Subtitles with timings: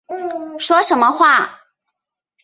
[0.59, 1.59] 说什么话